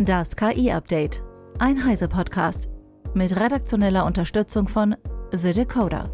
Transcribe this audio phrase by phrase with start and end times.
[0.00, 1.24] Das KI-Update.
[1.58, 2.68] Ein Heise-Podcast.
[3.14, 4.94] Mit redaktioneller Unterstützung von
[5.32, 6.12] The Decoder.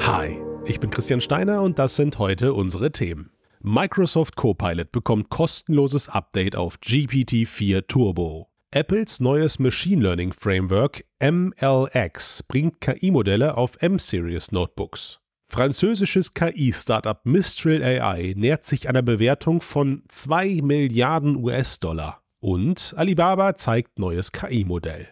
[0.00, 3.30] Hi, ich bin Christian Steiner und das sind heute unsere Themen.
[3.60, 8.48] Microsoft Copilot bekommt kostenloses Update auf GPT-4 Turbo.
[8.72, 15.20] Apples neues Machine Learning Framework MLX bringt KI-Modelle auf M-Series Notebooks.
[15.50, 22.22] Französisches KI-Startup Mistral AI nähert sich einer Bewertung von 2 Milliarden US-Dollar.
[22.38, 25.08] Und Alibaba zeigt neues KI-Modell.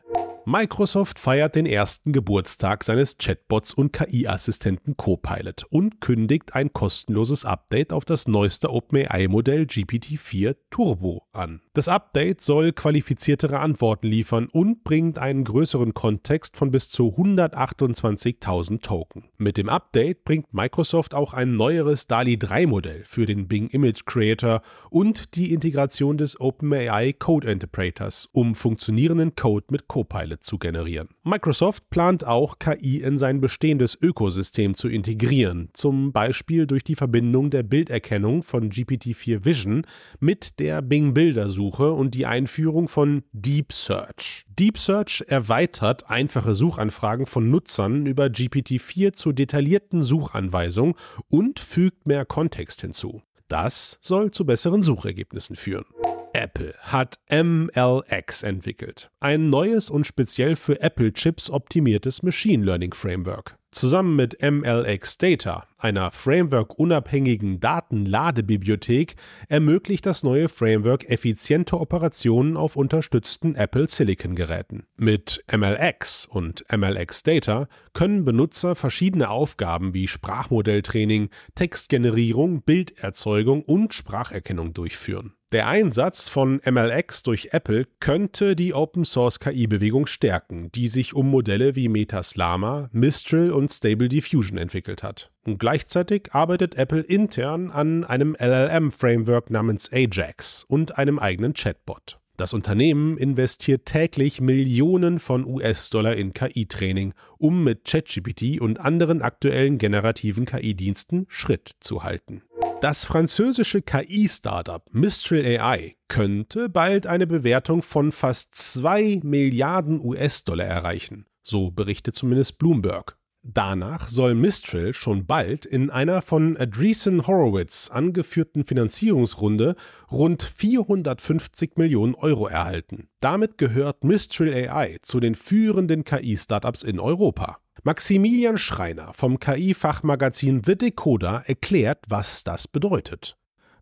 [0.51, 7.93] Microsoft feiert den ersten Geburtstag seines Chatbots und KI-Assistenten Copilot und kündigt ein kostenloses Update
[7.93, 11.61] auf das neueste OpenAI-Modell GPT-4 Turbo an.
[11.74, 18.80] Das Update soll qualifiziertere Antworten liefern und bringt einen größeren Kontext von bis zu 128.000
[18.80, 19.24] Token.
[19.37, 24.07] Mit dem Update bringt Microsoft auch ein neueres DALI 3 Modell für den Bing Image
[24.07, 31.08] Creator und die Integration des OpenAI Code Interpreters, um funktionierenden Code mit Copilot zu generieren.
[31.24, 37.50] Microsoft plant auch, KI in sein bestehendes Ökosystem zu integrieren, zum Beispiel durch die Verbindung
[37.50, 39.86] der Bilderkennung von GPT-4 Vision
[40.20, 44.44] mit der Bing Bildersuche und die Einführung von Deep Search.
[44.59, 50.94] Deep Search erweitert einfache Suchanfragen von Nutzern über GPT-4 zu detaillierten Suchanweisungen
[51.28, 53.22] und fügt mehr Kontext hinzu.
[53.48, 55.86] Das soll zu besseren Suchergebnissen führen.
[56.32, 63.59] Apple hat MLX entwickelt, ein neues und speziell für Apple-Chips optimiertes Machine Learning Framework.
[63.71, 69.15] Zusammen mit MLX Data, einer Framework-unabhängigen Datenladebibliothek,
[69.49, 74.87] ermöglicht das neue Framework effiziente Operationen auf unterstützten Apple Silicon-Geräten.
[74.97, 84.72] Mit MLX und MLX Data können Benutzer verschiedene Aufgaben wie Sprachmodelltraining, Textgenerierung, Bilderzeugung und Spracherkennung
[84.72, 85.34] durchführen.
[85.50, 91.31] Der Einsatz von MLX durch Apple könnte die Open Source KI-Bewegung stärken, die sich um
[91.31, 95.33] Modelle wie Metaslama, Mistral und Stable Diffusion entwickelt hat.
[95.47, 102.19] Und gleichzeitig arbeitet Apple intern an einem LLM-Framework namens Ajax und einem eigenen Chatbot.
[102.37, 109.78] Das Unternehmen investiert täglich Millionen von US-Dollar in KI-Training, um mit ChatGPT und anderen aktuellen
[109.78, 112.43] generativen KI-Diensten Schritt zu halten.
[112.81, 121.27] Das französische KI-Startup Mistral AI könnte bald eine Bewertung von fast 2 Milliarden US-Dollar erreichen,
[121.43, 123.19] so berichtet zumindest Bloomberg.
[123.43, 129.75] Danach soll Mistral schon bald in einer von Andreessen Horowitz angeführten Finanzierungsrunde
[130.12, 133.09] rund 450 Millionen Euro erhalten.
[133.19, 137.59] Damit gehört Mistral AI zu den führenden KI-Startups in Europa.
[137.84, 143.37] Maximilian Schreiner vom KI-Fachmagazin The Decoder erklärt, was das bedeutet.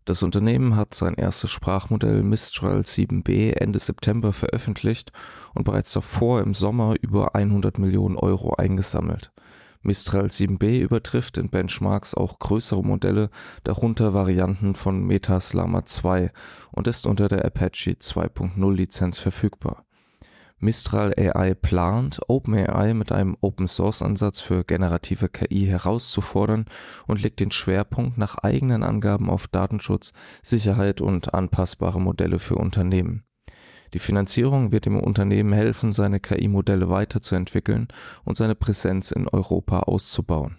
[0.05, 5.11] Das Unternehmen hat sein erstes Sprachmodell Mistral 7b Ende September veröffentlicht
[5.53, 9.31] und bereits davor im Sommer über 100 Millionen Euro eingesammelt.
[9.81, 13.29] Mistral 7b übertrifft in Benchmarks auch größere Modelle,
[13.63, 16.31] darunter Varianten von Metas Llama 2
[16.71, 19.86] und ist unter der Apache 2.0 Lizenz verfügbar.
[20.59, 26.65] Mistral AI plant, OpenAI mit einem Open-Source-Ansatz für generative KI herauszufordern
[27.05, 33.23] und legt den Schwerpunkt nach eigenen Angaben auf Datenschutz, Sicherheit und anpassbare Modelle für Unternehmen.
[33.93, 37.87] Die Finanzierung wird dem Unternehmen helfen, seine KI-Modelle weiterzuentwickeln
[38.25, 40.57] und seine Präsenz in Europa auszubauen.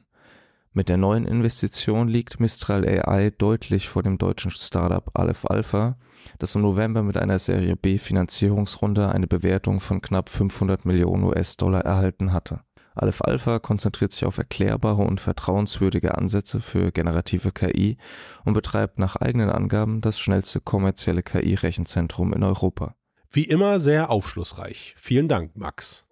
[0.73, 5.97] Mit der neuen Investition liegt Mistral AI deutlich vor dem deutschen Startup Aleph Alpha,
[6.39, 11.81] das im November mit einer Serie B Finanzierungsrunde eine Bewertung von knapp 500 Millionen US-Dollar
[11.81, 12.61] erhalten hatte.
[12.95, 17.97] Aleph Alpha konzentriert sich auf erklärbare und vertrauenswürdige Ansätze für generative KI
[18.45, 22.95] und betreibt nach eigenen Angaben das schnellste kommerzielle KI-Rechenzentrum in Europa.
[23.31, 24.95] Wie immer sehr aufschlussreich.
[24.97, 26.07] Vielen Dank, Max.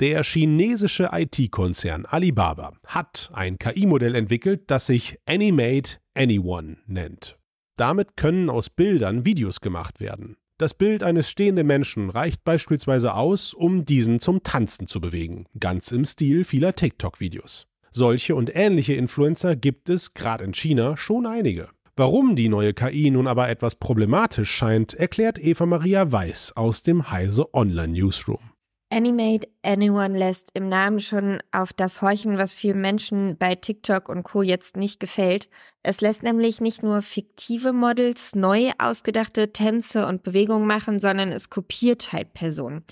[0.00, 7.36] Der chinesische IT-Konzern Alibaba hat ein KI-Modell entwickelt, das sich Animate Anyone nennt.
[7.76, 10.36] Damit können aus Bildern Videos gemacht werden.
[10.56, 15.90] Das Bild eines stehenden Menschen reicht beispielsweise aus, um diesen zum Tanzen zu bewegen, ganz
[15.90, 17.66] im Stil vieler TikTok-Videos.
[17.90, 21.70] Solche und ähnliche Influencer gibt es, gerade in China, schon einige.
[21.96, 27.10] Warum die neue KI nun aber etwas problematisch scheint, erklärt Eva Maria Weiß aus dem
[27.10, 28.47] Heise Online Newsroom.
[28.90, 34.22] Animate Anyone lässt im Namen schon auf das horchen, was vielen Menschen bei TikTok und
[34.22, 34.40] Co.
[34.40, 35.50] jetzt nicht gefällt.
[35.82, 41.50] Es lässt nämlich nicht nur fiktive Models neu ausgedachte Tänze und Bewegungen machen, sondern es
[41.50, 42.82] kopiert halt Personen.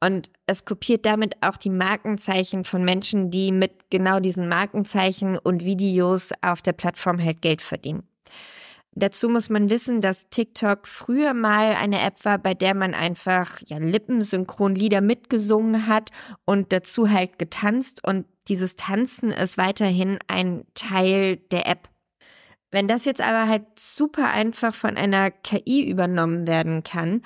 [0.00, 5.64] Und es kopiert damit auch die Markenzeichen von Menschen, die mit genau diesen Markenzeichen und
[5.64, 8.02] Videos auf der Plattform halt Geld verdienen.
[8.98, 13.60] Dazu muss man wissen, dass TikTok früher mal eine App war, bei der man einfach
[13.66, 16.12] ja lippensynchron Lieder mitgesungen hat
[16.46, 21.90] und dazu halt getanzt und dieses Tanzen ist weiterhin ein Teil der App.
[22.70, 27.20] Wenn das jetzt aber halt super einfach von einer KI übernommen werden kann,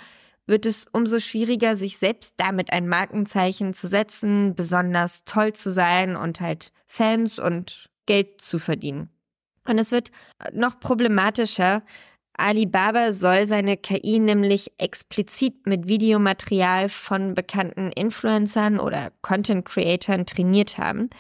[0.49, 6.17] wird es umso schwieriger, sich selbst damit ein Markenzeichen zu setzen, besonders toll zu sein
[6.17, 9.09] und halt Fans und Geld zu verdienen.
[9.67, 10.11] Und es wird
[10.53, 11.83] noch problematischer.
[12.35, 20.79] Alibaba soll seine KI nämlich explizit mit Videomaterial von bekannten Influencern oder Content Creatoren trainiert
[20.79, 21.11] haben.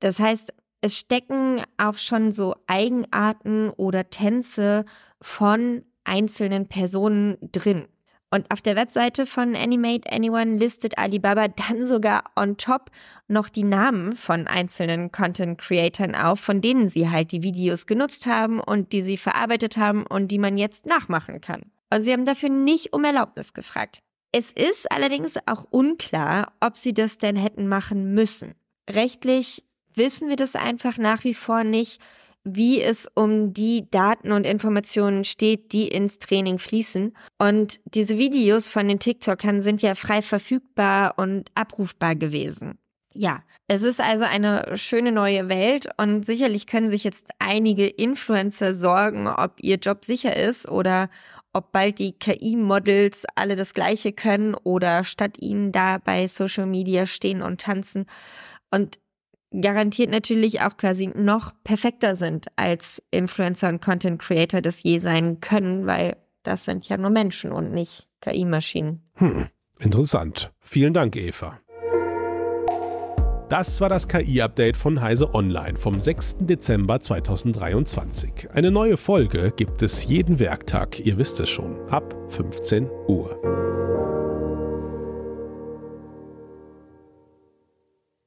[0.00, 4.84] Das heißt, es stecken auch schon so Eigenarten oder Tänze
[5.20, 7.86] von einzelnen Personen drin.
[8.34, 12.90] Und auf der Webseite von Animate Anyone listet Alibaba dann sogar on top
[13.28, 18.24] noch die Namen von einzelnen Content Creatoren auf, von denen sie halt die Videos genutzt
[18.24, 21.60] haben und die sie verarbeitet haben und die man jetzt nachmachen kann.
[21.92, 24.00] Und sie haben dafür nicht um Erlaubnis gefragt.
[24.32, 28.54] Es ist allerdings auch unklar, ob sie das denn hätten machen müssen.
[28.88, 29.62] Rechtlich
[29.94, 32.00] wissen wir das einfach nach wie vor nicht
[32.44, 37.16] wie es um die Daten und Informationen steht, die ins Training fließen.
[37.38, 42.78] Und diese Videos von den TikTokern sind ja frei verfügbar und abrufbar gewesen.
[43.14, 48.72] Ja, es ist also eine schöne neue Welt und sicherlich können sich jetzt einige Influencer
[48.72, 51.10] sorgen, ob ihr Job sicher ist oder
[51.52, 57.04] ob bald die KI-Models alle das gleiche können oder statt ihnen da bei Social Media
[57.04, 58.06] stehen und tanzen.
[58.70, 58.98] Und
[59.60, 65.40] garantiert natürlich auch quasi noch perfekter sind als Influencer und Content Creator das je sein
[65.40, 69.02] können, weil das sind ja nur Menschen und nicht KI-Maschinen.
[69.14, 70.52] Hm, interessant.
[70.60, 71.58] Vielen Dank, Eva.
[73.52, 76.38] Das war das KI-Update von Heise Online vom 6.
[76.40, 78.50] Dezember 2023.
[78.50, 84.01] Eine neue Folge gibt es jeden Werktag, ihr wisst es schon, ab 15 Uhr.